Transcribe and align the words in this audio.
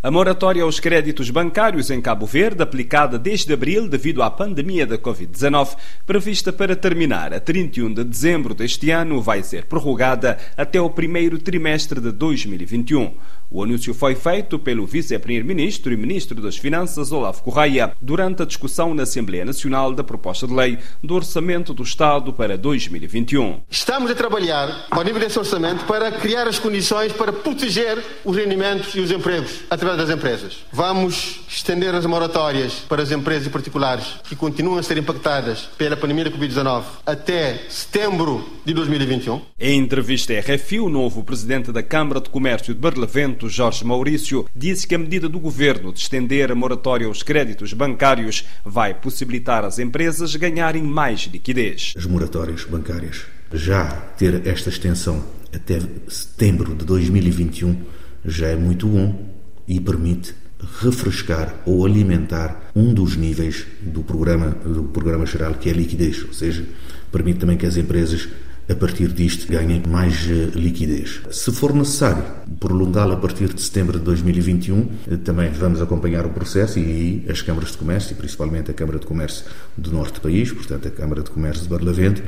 A 0.00 0.12
moratória 0.12 0.62
aos 0.62 0.78
créditos 0.78 1.28
bancários 1.28 1.90
em 1.90 2.00
Cabo 2.00 2.24
Verde, 2.24 2.62
aplicada 2.62 3.18
desde 3.18 3.52
abril 3.52 3.88
devido 3.88 4.22
à 4.22 4.30
pandemia 4.30 4.86
da 4.86 4.96
Covid-19, 4.96 5.76
prevista 6.06 6.52
para 6.52 6.76
terminar 6.76 7.34
a 7.34 7.40
31 7.40 7.92
de 7.92 8.04
dezembro 8.04 8.54
deste 8.54 8.92
ano, 8.92 9.20
vai 9.20 9.42
ser 9.42 9.64
prorrogada 9.64 10.38
até 10.56 10.80
o 10.80 10.88
primeiro 10.88 11.36
trimestre 11.36 12.00
de 12.00 12.12
2021. 12.12 13.12
O 13.50 13.62
anúncio 13.62 13.94
foi 13.94 14.14
feito 14.14 14.58
pelo 14.58 14.86
vice-primeiro-ministro 14.86 15.90
e 15.90 15.96
ministro 15.96 16.40
das 16.40 16.56
Finanças, 16.56 17.10
Olavo 17.10 17.42
Correia, 17.42 17.92
durante 18.00 18.42
a 18.42 18.44
discussão 18.44 18.94
na 18.94 19.04
Assembleia 19.04 19.44
Nacional 19.44 19.94
da 19.94 20.04
proposta 20.04 20.46
de 20.46 20.52
lei 20.52 20.78
do 21.02 21.14
Orçamento 21.14 21.72
do 21.72 21.82
Estado 21.82 22.30
para 22.30 22.58
2021. 22.58 23.62
Estamos 23.70 24.10
a 24.10 24.14
trabalhar 24.14 24.86
ao 24.90 25.02
nível 25.02 25.18
desse 25.18 25.38
orçamento 25.38 25.86
para 25.86 26.12
criar 26.12 26.46
as 26.46 26.58
condições 26.58 27.10
para 27.14 27.32
proteger 27.32 28.04
os 28.22 28.36
rendimentos 28.36 28.94
e 28.94 29.00
os 29.00 29.10
empregos 29.10 29.62
através 29.88 29.96
das 29.96 30.10
empresas. 30.10 30.58
Vamos 30.72 31.40
estender 31.48 31.94
as 31.94 32.04
moratórias 32.04 32.74
para 32.88 33.02
as 33.02 33.10
empresas 33.10 33.48
particulares 33.48 34.04
que 34.24 34.36
continuam 34.36 34.78
a 34.78 34.82
ser 34.82 34.98
impactadas 34.98 35.68
pela 35.78 35.96
pandemia 35.96 36.24
da 36.24 36.30
Covid-19 36.30 36.84
até 37.06 37.60
setembro 37.68 38.46
de 38.64 38.74
2021. 38.74 39.40
Em 39.58 39.78
entrevista 39.78 40.34
à 40.34 40.40
RFI, 40.40 40.80
o 40.80 40.88
novo 40.88 41.24
presidente 41.24 41.72
da 41.72 41.82
Câmara 41.82 42.20
de 42.20 42.28
Comércio 42.28 42.74
de 42.74 42.80
Barlavento 42.80 43.48
Jorge 43.48 43.84
Maurício, 43.84 44.46
disse 44.54 44.86
que 44.86 44.94
a 44.94 44.98
medida 44.98 45.28
do 45.28 45.40
governo 45.40 45.92
de 45.92 46.00
estender 46.00 46.52
a 46.52 46.54
moratória 46.54 47.06
aos 47.06 47.22
créditos 47.22 47.72
bancários 47.72 48.44
vai 48.64 48.94
possibilitar 48.94 49.64
às 49.64 49.78
empresas 49.78 50.34
ganharem 50.36 50.82
mais 50.82 51.20
liquidez. 51.22 51.94
As 51.96 52.04
moratórias 52.04 52.64
bancárias 52.64 53.24
já 53.52 53.86
ter 54.18 54.46
esta 54.46 54.68
extensão 54.68 55.24
até 55.54 55.80
setembro 56.08 56.74
de 56.74 56.84
2021 56.84 57.80
já 58.24 58.48
é 58.48 58.56
muito 58.56 58.86
bom 58.86 59.37
e 59.68 59.78
permite 59.78 60.34
refrescar 60.80 61.54
ou 61.64 61.86
alimentar 61.86 62.70
um 62.74 62.92
dos 62.92 63.16
níveis 63.16 63.66
do 63.82 64.02
programa 64.02 64.50
do 64.64 64.84
programa 64.84 65.24
geral 65.26 65.54
que 65.54 65.68
é 65.68 65.72
a 65.72 65.76
liquidez, 65.76 66.24
ou 66.24 66.32
seja, 66.32 66.64
permite 67.12 67.38
também 67.38 67.56
que 67.56 67.66
as 67.66 67.76
empresas 67.76 68.28
a 68.70 68.74
partir 68.74 69.08
disto 69.08 69.50
ganhem 69.50 69.82
mais 69.88 70.28
eh, 70.28 70.50
liquidez. 70.54 71.22
Se 71.30 71.50
for 71.50 71.74
necessário 71.74 72.22
prolongá-lo 72.60 73.14
a 73.14 73.16
partir 73.16 73.52
de 73.52 73.62
setembro 73.62 73.98
de 73.98 74.04
2021, 74.04 74.88
eh, 75.10 75.16
também 75.16 75.50
vamos 75.50 75.80
acompanhar 75.80 76.26
o 76.26 76.30
processo 76.30 76.78
e 76.78 76.82
aí 76.82 77.26
as 77.30 77.40
câmaras 77.40 77.70
de 77.70 77.78
comércio, 77.78 78.12
e 78.12 78.14
principalmente 78.14 78.70
a 78.70 78.74
Câmara 78.74 78.98
de 78.98 79.06
Comércio 79.06 79.46
do 79.74 79.90
Norte 79.90 80.14
do 80.14 80.20
país, 80.20 80.52
portanto 80.52 80.86
a 80.86 80.90
Câmara 80.90 81.22
de 81.22 81.30
Comércio 81.30 81.62
de 81.62 81.68
Barlavento, 81.70 82.22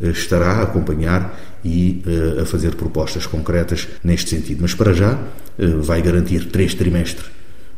eh, 0.00 0.08
estará 0.08 0.54
a 0.54 0.62
acompanhar 0.62 1.40
e 1.64 2.02
a 2.42 2.44
fazer 2.44 2.74
propostas 2.74 3.24
concretas 3.26 3.88
neste 4.02 4.30
sentido. 4.30 4.60
Mas 4.60 4.74
para 4.74 4.92
já 4.92 5.18
vai 5.82 6.02
garantir 6.02 6.50
três 6.50 6.74
trimestres 6.74 7.24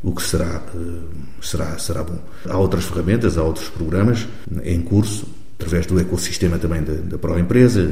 o 0.03 0.13
que 0.13 0.23
será, 0.23 0.63
será, 1.43 1.77
será 1.79 2.05
bom. 2.05 2.19
Há 2.49 2.57
outras 2.59 2.85
ferramentas, 2.85 3.37
há 3.37 3.43
outros 3.43 3.69
programas 3.69 4.27
em 4.63 4.81
curso 4.81 5.27
através 5.59 5.87
do 5.87 5.99
ecossistema 5.99 6.59
também 6.59 6.83
da, 6.83 6.93
da 6.93 7.19
Proempresa, 7.19 7.91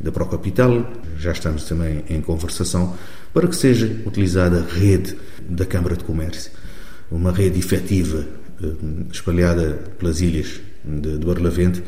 da 0.00 0.10
Procapital, 0.10 0.92
já 1.16 1.32
estamos 1.32 1.64
também 1.64 2.04
em 2.10 2.20
conversação, 2.20 2.94
para 3.32 3.46
que 3.46 3.56
seja 3.56 3.86
utilizada 4.04 4.58
a 4.58 4.74
rede 4.74 5.16
da 5.48 5.64
Câmara 5.64 5.96
de 5.96 6.04
Comércio, 6.04 6.50
uma 7.10 7.30
rede 7.30 7.58
efetiva 7.58 8.26
eh, 8.62 8.66
espalhada 9.12 9.78
pelas 9.98 10.20
ilhas 10.20 10.60
de, 10.84 11.18
de 11.18 11.24
Barlavente, 11.24 11.82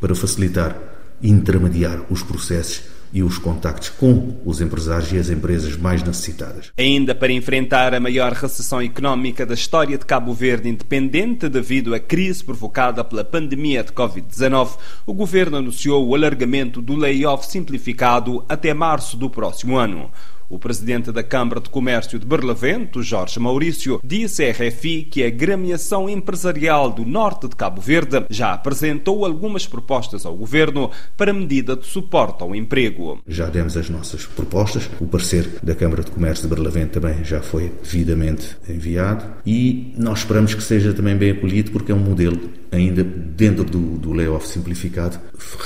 para 0.00 0.14
facilitar 0.16 0.76
e 1.22 1.30
intermediar 1.30 2.04
os 2.10 2.22
processos 2.24 2.82
e 3.12 3.22
os 3.22 3.38
contactos 3.38 3.90
com 3.90 4.36
os 4.44 4.60
empresários 4.60 5.12
e 5.12 5.18
as 5.18 5.28
empresas 5.28 5.76
mais 5.76 6.02
necessitadas. 6.02 6.72
Ainda 6.78 7.14
para 7.14 7.32
enfrentar 7.32 7.94
a 7.94 8.00
maior 8.00 8.32
recessão 8.32 8.80
económica 8.80 9.44
da 9.44 9.54
história 9.54 9.98
de 9.98 10.06
Cabo 10.06 10.32
Verde 10.32 10.68
independente 10.68 11.48
devido 11.48 11.94
à 11.94 12.00
crise 12.00 12.42
provocada 12.42 13.04
pela 13.04 13.24
pandemia 13.24 13.84
de 13.84 13.92
Covid-19, 13.92 14.76
o 15.06 15.12
governo 15.12 15.58
anunciou 15.58 16.06
o 16.06 16.14
alargamento 16.14 16.80
do 16.80 16.96
layoff 16.96 17.46
simplificado 17.46 18.44
até 18.48 18.72
março 18.72 19.16
do 19.16 19.28
próximo 19.28 19.76
ano. 19.76 20.10
O 20.52 20.58
presidente 20.58 21.10
da 21.10 21.22
Câmara 21.22 21.62
de 21.62 21.70
Comércio 21.70 22.18
de 22.18 22.26
Barlavento, 22.26 23.02
Jorge 23.02 23.40
Maurício, 23.40 23.98
disse 24.04 24.44
à 24.44 24.50
RFI 24.50 25.04
que 25.04 25.24
a 25.24 25.30
gremiação 25.30 26.10
empresarial 26.10 26.92
do 26.92 27.06
norte 27.06 27.48
de 27.48 27.56
Cabo 27.56 27.80
Verde 27.80 28.26
já 28.28 28.52
apresentou 28.52 29.24
algumas 29.24 29.66
propostas 29.66 30.26
ao 30.26 30.36
governo 30.36 30.90
para 31.16 31.32
medida 31.32 31.74
de 31.74 31.86
suporte 31.86 32.42
ao 32.42 32.54
emprego. 32.54 33.18
Já 33.26 33.46
demos 33.46 33.78
as 33.78 33.88
nossas 33.88 34.26
propostas, 34.26 34.90
o 35.00 35.06
parecer 35.06 35.48
da 35.62 35.74
Câmara 35.74 36.04
de 36.04 36.10
Comércio 36.10 36.46
de 36.46 36.54
Barlavento 36.54 37.00
também 37.00 37.24
já 37.24 37.40
foi 37.40 37.72
devidamente 37.82 38.54
enviado 38.68 39.24
e 39.46 39.94
nós 39.96 40.18
esperamos 40.18 40.54
que 40.54 40.62
seja 40.62 40.92
também 40.92 41.16
bem 41.16 41.30
acolhido 41.30 41.70
porque 41.70 41.92
é 41.92 41.94
um 41.94 41.98
modelo 41.98 42.38
ainda 42.70 43.04
dentro 43.04 43.64
do, 43.64 43.98
do 43.98 44.12
layoff 44.12 44.48
simplificado, 44.48 45.18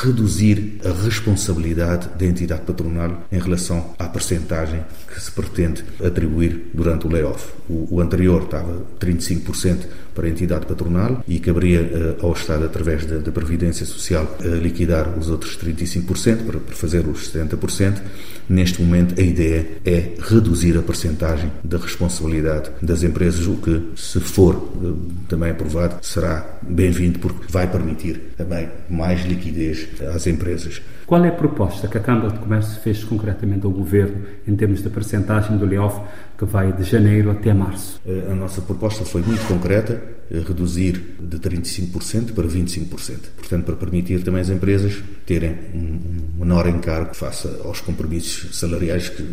reduzir 0.03 0.81
a 0.85 1.05
responsabilidade 1.05 2.09
da 2.19 2.27
entidade 2.27 2.63
patronal 2.63 3.23
em 3.31 3.39
relação 3.39 3.95
à 3.99 4.09
percentagem 4.09 4.76
que 5.07 5.21
se 5.21 5.31
pretende 5.31 5.85
atribuir 6.05 6.71
durante 6.75 7.07
o 7.07 7.11
layoff. 7.11 7.53
O, 7.69 7.97
o 7.97 8.01
anterior 8.01 8.43
estava 8.43 8.83
35% 9.01 9.87
para 10.15 10.27
a 10.27 10.31
entidade 10.31 10.67
patronal 10.67 11.23
e 11.29 11.39
caberia 11.39 11.83
uh, 11.83 12.27
ao 12.27 12.33
Estado, 12.33 12.65
através 12.65 13.05
da, 13.05 13.19
da 13.19 13.31
Previdência 13.31 13.85
Social, 13.85 14.37
liquidar 14.63 15.19
os 15.19 15.29
outros 15.29 15.59
35% 15.59 16.47
para, 16.47 16.59
para 16.59 16.75
fazer 16.75 17.07
os 17.07 17.33
70%. 17.33 18.01
Neste 18.49 18.81
momento, 18.81 19.21
a 19.21 19.23
ideia 19.23 19.67
é 19.85 20.15
reduzir 20.21 20.79
a 20.79 20.83
percentagem 20.83 21.51
da 21.63 21.79
responsabilidade 21.79 22.71
das 22.81 23.03
empresas, 23.03 23.47
o 23.47 23.57
que, 23.57 23.91
se 23.97 24.21
for 24.21 24.55
uh, 24.55 24.97
também 25.29 25.51
aprovado, 25.51 25.97
será 26.03 26.59
bem-vindo 26.63 27.19
porque 27.19 27.47
vai 27.49 27.71
permitir 27.71 28.33
também 28.37 28.69
mais 28.89 29.25
liquidez 29.25 29.89
às 30.15 30.27
empresas. 30.27 30.81
Qual 31.07 31.25
é 31.25 31.29
a 31.29 31.33
proposta 31.33 31.87
que 31.87 31.97
a 31.97 32.01
Câmara 32.01 32.31
de 32.33 32.41
Comércio 32.41 32.81
fez 32.81 33.05
concretamente 33.05 33.65
ao 33.65 33.71
Governo 33.71 34.23
em 34.47 34.57
termos 34.57 34.66
da 34.75 34.91
percentagem 34.91 35.56
do 35.56 35.65
layoff 35.65 36.00
que 36.37 36.44
vai 36.44 36.72
de 36.72 36.82
janeiro 36.82 37.31
até 37.31 37.53
março? 37.54 38.00
A 38.31 38.34
nossa 38.34 38.60
proposta 38.60 39.04
foi 39.04 39.22
muito 39.22 39.47
concreta, 39.47 40.03
reduzir 40.31 41.16
de 41.21 41.38
35% 41.38 42.32
para 42.32 42.47
25%. 42.47 42.88
Portanto, 43.37 43.65
para 43.65 43.77
permitir 43.77 44.22
também 44.22 44.41
as 44.41 44.50
empresas 44.50 45.03
terem 45.25 45.56
um 45.75 46.38
menor 46.41 46.69
encargo 46.69 47.15
face 47.15 47.49
aos 47.65 47.81
compromissos 47.81 48.59
salariais 48.59 49.09
que 49.09 49.25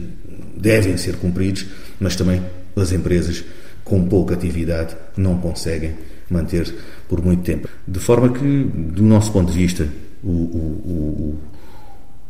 devem 0.55 0.95
ser 0.97 1.15
cumpridos, 1.17 1.65
mas 1.99 2.15
também 2.15 2.41
as 2.75 2.91
empresas 2.91 3.43
com 3.83 4.07
pouca 4.07 4.33
atividade 4.35 4.95
não 5.17 5.37
conseguem 5.37 5.95
manter 6.29 6.73
por 7.07 7.21
muito 7.21 7.43
tempo. 7.43 7.67
De 7.87 7.99
forma 7.99 8.29
que, 8.29 8.63
do 8.63 9.03
nosso 9.03 9.31
ponto 9.31 9.51
de 9.51 9.57
vista, 9.57 9.87
o, 10.23 10.29
o, 10.29 10.31
o 10.31 11.39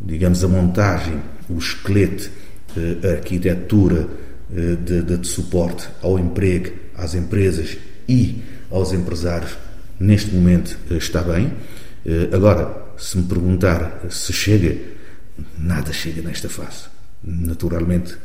digamos, 0.01 0.43
a 0.43 0.47
montagem, 0.47 1.19
o 1.49 1.57
esqueleto, 1.57 2.29
eh, 2.29 2.52
a 2.79 3.11
arquitetura 3.11 4.07
eh, 4.55 4.75
de, 4.75 5.01
de, 5.01 5.17
de 5.17 5.27
suporte 5.27 5.87
ao 6.01 6.19
emprego, 6.19 6.71
às 6.95 7.15
empresas 7.15 7.77
e 8.07 8.41
aos 8.69 8.93
empresários, 8.93 9.57
neste 9.99 10.33
momento 10.33 10.77
eh, 10.89 10.95
está 10.95 11.21
bem. 11.21 11.53
Agora, 12.33 12.83
se 12.97 13.17
me 13.17 13.23
perguntar 13.23 14.01
se 14.09 14.33
chega, 14.33 14.75
nada 15.57 15.93
chega 15.93 16.21
nesta 16.21 16.49
fase. 16.49 16.87
Naturalmente, 17.23 18.17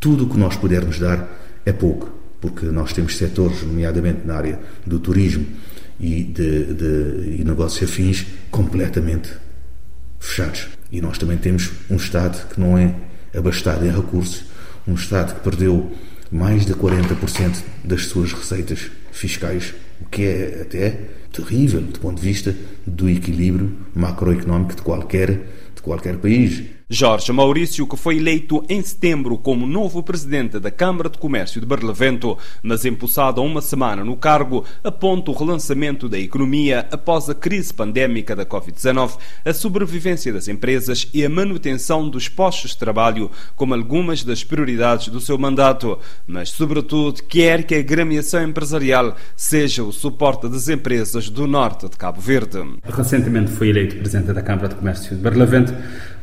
tudo 0.00 0.24
o 0.24 0.28
que 0.28 0.36
nós 0.36 0.56
pudermos 0.56 0.98
dar 0.98 1.28
é 1.64 1.72
pouco, 1.72 2.10
porque 2.40 2.66
nós 2.66 2.92
temos 2.92 3.16
setores, 3.16 3.62
nomeadamente 3.62 4.26
na 4.26 4.34
área 4.34 4.58
do 4.84 4.98
turismo 4.98 5.46
e 6.00 6.24
de, 6.24 6.74
de 6.74 7.36
e 7.40 7.44
negócios 7.44 7.88
afins, 7.88 8.26
completamente 8.50 9.30
fechados. 10.18 10.68
E 10.90 11.00
nós 11.00 11.18
também 11.18 11.38
temos 11.38 11.70
um 11.88 11.96
Estado 11.96 12.48
que 12.48 12.60
não 12.60 12.76
é 12.76 12.94
abastado 13.34 13.84
em 13.86 13.90
recursos, 13.90 14.44
um 14.86 14.94
Estado 14.94 15.34
que 15.34 15.40
perdeu 15.40 15.92
mais 16.30 16.64
de 16.64 16.74
40% 16.74 17.62
das 17.84 18.06
suas 18.06 18.32
receitas 18.32 18.90
fiscais, 19.12 19.74
o 20.00 20.06
que 20.06 20.22
é 20.22 20.62
até 20.62 20.98
terrível 21.32 21.80
do 21.80 21.98
ponto 21.98 22.20
de 22.20 22.26
vista 22.26 22.54
do 22.86 23.08
equilíbrio 23.08 23.76
macroeconómico 23.94 24.74
de 24.74 24.82
qualquer, 24.82 25.30
de 25.74 25.82
qualquer 25.82 26.16
país. 26.16 26.62
Jorge 26.92 27.32
Maurício, 27.32 27.86
que 27.86 27.96
foi 27.96 28.18
eleito 28.18 28.62
em 28.68 28.82
setembro 28.82 29.38
como 29.38 29.66
novo 29.66 30.02
presidente 30.02 30.60
da 30.60 30.70
Câmara 30.70 31.08
de 31.08 31.16
Comércio 31.16 31.58
de 31.58 31.66
Barlavento, 31.66 32.36
mas 32.62 32.84
empossado 32.84 33.40
há 33.40 33.44
uma 33.44 33.62
semana 33.62 34.04
no 34.04 34.14
cargo, 34.14 34.62
aponta 34.84 35.30
o 35.30 35.34
relançamento 35.34 36.06
da 36.06 36.18
economia 36.18 36.86
após 36.92 37.30
a 37.30 37.34
crise 37.34 37.72
pandémica 37.72 38.36
da 38.36 38.44
Covid-19, 38.44 39.16
a 39.42 39.54
sobrevivência 39.54 40.34
das 40.34 40.48
empresas 40.48 41.08
e 41.14 41.24
a 41.24 41.30
manutenção 41.30 42.10
dos 42.10 42.28
postos 42.28 42.72
de 42.72 42.76
trabalho 42.76 43.30
como 43.56 43.72
algumas 43.72 44.22
das 44.22 44.44
prioridades 44.44 45.08
do 45.08 45.18
seu 45.18 45.38
mandato, 45.38 45.98
mas, 46.26 46.50
sobretudo, 46.50 47.22
quer 47.22 47.62
que 47.64 47.74
a 47.74 47.80
gremiação 47.80 48.42
empresarial 48.42 49.16
seja 49.34 49.82
o 49.82 49.92
suporte 49.92 50.46
das 50.46 50.68
empresas 50.68 51.30
do 51.30 51.46
norte 51.46 51.88
de 51.88 51.96
Cabo 51.96 52.20
Verde. 52.20 52.58
Recentemente 52.84 53.50
foi 53.50 53.70
eleito 53.70 53.96
presidente 53.96 54.30
da 54.34 54.42
Câmara 54.42 54.68
de 54.68 54.74
Comércio 54.74 55.16
de 55.16 55.22
Barlavento 55.22 55.72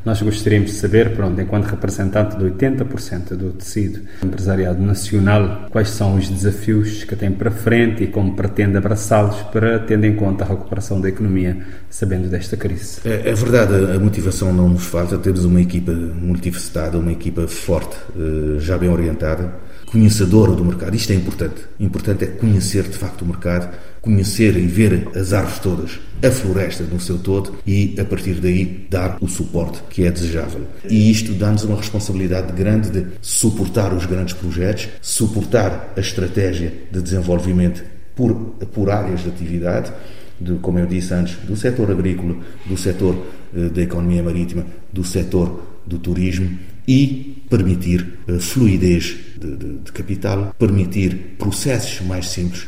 Nós 0.06 0.22
gostaríamos 0.22 0.72
de 0.72 0.78
saber, 0.78 1.16
pronto, 1.16 1.40
enquanto 1.42 1.66
representante 1.66 2.38
de 2.38 2.46
80% 2.46 3.36
do 3.36 3.52
tecido 3.52 4.02
empresariado 4.24 4.82
nacional, 4.82 5.68
quais 5.70 5.90
são 5.90 6.16
os 6.16 6.30
desafios 6.30 7.04
que 7.04 7.16
tem 7.16 7.32
para 7.32 7.52
frente 7.52 8.04
e 8.04 8.08
como 8.08 8.36
pretende 8.36 8.78
abraçá-los 8.78 9.42
para 9.44 9.80
tendo 9.80 10.06
em 10.06 10.16
conta 10.16 10.44
a 10.44 10.48
recuperação 10.48 11.02
da 11.02 11.10
economia, 11.10 11.58
sabendo 11.90 12.30
desta 12.30 12.56
crise. 12.56 13.00
É, 13.06 13.30
é 13.30 13.34
verdade, 13.34 13.74
a 13.74 14.00
motivação 14.00 14.54
não 14.54 14.70
nos 14.70 14.86
falta. 14.86 15.18
Temos 15.18 15.44
uma 15.46 15.62
equipa 15.62 15.92
multifacetada, 15.92 16.98
uma 16.98 17.12
equipa 17.12 17.48
forte, 17.48 17.96
eh, 18.18 18.60
já 18.60 18.78
bem 18.78 18.90
orientada 18.90 19.70
conhecedora 19.92 20.52
do 20.52 20.64
mercado. 20.64 20.96
Isto 20.96 21.12
é 21.12 21.16
importante. 21.16 21.62
Importante 21.80 22.24
é 22.24 22.28
conhecer 22.28 22.84
de 22.84 22.98
facto 22.98 23.24
o 23.24 23.26
mercado, 23.26 23.76
conhecer 24.02 24.56
e 24.58 24.66
ver 24.66 25.08
as 25.16 25.34
árvores 25.34 25.60
todas, 25.60 26.00
a 26.22 26.32
floresta 26.32 26.84
no 26.84 27.00
seu 27.00 27.18
todo 27.18 27.56
e 27.66 27.96
a 28.00 28.06
partir 28.06 28.36
daí 28.36 28.88
dar 28.90 29.18
o 29.22 29.28
suporte 29.28 29.82
que 29.90 30.04
é 30.06 30.12
desejável. 30.12 30.62
E 30.90 31.10
isto 31.10 31.34
dá-nos 31.34 31.64
uma 31.64 31.78
responsabilidade 31.78 32.52
grande 32.54 32.90
de 32.90 33.08
suportar 33.22 33.94
os 33.94 34.06
grandes 34.06 34.34
projetos, 34.34 34.90
suportar 35.02 35.94
a 35.96 36.00
estratégia 36.00 36.74
de 36.92 37.02
desenvolvimento 37.02 37.84
por, 38.16 38.34
por 38.74 38.90
áreas 38.90 39.22
de 39.22 39.30
atividade, 39.30 39.92
de, 40.40 40.56
como 40.56 40.80
eu 40.80 40.86
disse 40.86 41.14
antes, 41.14 41.36
do 41.46 41.56
setor 41.56 41.92
agrícola, 41.92 42.36
do 42.66 42.78
setor 42.78 43.16
eh, 43.56 43.70
da 43.70 43.82
economia 43.82 44.24
marítima, 44.24 44.66
do 44.92 45.04
setor 45.04 45.68
do 45.86 45.98
turismo 45.98 46.58
e 46.88 47.44
permitir 47.50 48.20
uh, 48.28 48.40
fluidez 48.40 49.16
de, 49.40 49.56
de, 49.56 49.78
de, 49.80 49.92
capital, 49.92 50.56
permitir 50.58 51.36
processos 51.38 52.06
mais 52.06 52.30
simples, 52.30 52.68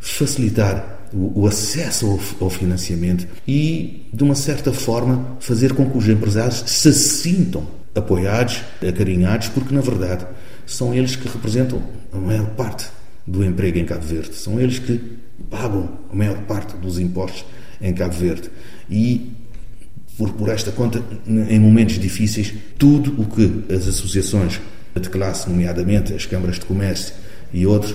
facilitar 0.00 0.98
o, 1.12 1.46
acesso 1.46 2.06
ao, 2.06 2.46
ao, 2.46 2.50
financiamento 2.50 3.26
e, 3.46 4.06
de 4.12 4.22
uma 4.22 4.34
certa 4.34 4.72
forma, 4.72 5.36
fazer 5.40 5.74
com 5.74 5.88
que 5.90 5.98
os 5.98 6.08
empresários 6.08 6.62
se 6.66 6.92
sintam 6.92 7.66
apoiados, 7.94 8.62
acarinhados, 8.86 9.48
porque, 9.48 9.74
na 9.74 9.80
verdade, 9.80 10.26
são 10.64 10.94
eles 10.94 11.16
que 11.16 11.28
representam 11.28 11.82
a 12.12 12.16
maior 12.16 12.46
parte 12.50 12.86
do 13.26 13.44
emprego 13.44 13.78
em 13.78 13.84
Cabo 13.84 14.04
Verde, 14.04 14.34
são 14.34 14.60
eles 14.60 14.78
que 14.78 15.00
pagam 15.50 15.98
a 16.10 16.14
maior 16.14 16.38
parte 16.42 16.76
dos 16.76 16.98
impostos 16.98 17.44
em 17.80 17.92
Cabo 17.92 18.14
Verde. 18.14 18.50
E 18.88 19.32
por, 20.16 20.32
por 20.32 20.48
esta 20.48 20.70
conta, 20.70 21.02
em 21.26 21.58
momentos 21.58 21.98
difíceis, 21.98 22.52
tudo 22.78 23.20
o 23.20 23.24
que 23.24 23.72
as 23.72 23.88
associações 23.88 24.60
de 24.94 25.08
classe, 25.08 25.48
nomeadamente 25.48 26.12
as 26.12 26.26
câmaras 26.26 26.58
de 26.58 26.66
comércio 26.66 27.14
e 27.52 27.66
outros, 27.66 27.94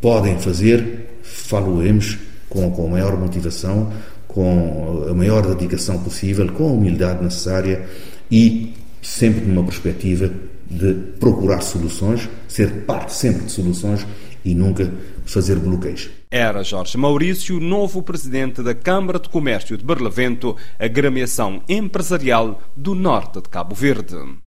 podem 0.00 0.38
fazer, 0.38 0.99
faloemos 1.22 2.18
com, 2.48 2.70
com 2.70 2.86
a 2.86 2.90
maior 2.90 3.16
motivação, 3.18 3.92
com 4.26 5.06
a 5.08 5.14
maior 5.14 5.46
dedicação 5.54 5.98
possível, 6.02 6.52
com 6.52 6.68
a 6.68 6.72
humildade 6.72 7.22
necessária 7.22 7.88
e 8.30 8.74
sempre 9.02 9.44
numa 9.46 9.64
perspectiva 9.64 10.30
de 10.70 10.94
procurar 11.18 11.60
soluções, 11.62 12.28
ser 12.46 12.84
parte 12.84 13.12
sempre 13.12 13.46
de 13.46 13.52
soluções 13.52 14.06
e 14.44 14.54
nunca 14.54 14.90
fazer 15.24 15.56
bloqueios. 15.56 16.10
Era 16.30 16.62
Jorge 16.62 16.96
Maurício, 16.96 17.58
novo 17.58 18.02
presidente 18.02 18.62
da 18.62 18.74
Câmara 18.74 19.18
de 19.18 19.28
Comércio 19.28 19.76
de 19.76 19.84
Barlavento, 19.84 20.56
agremiação 20.78 21.60
empresarial 21.68 22.62
do 22.76 22.94
norte 22.94 23.40
de 23.40 23.48
Cabo 23.48 23.74
Verde. 23.74 24.16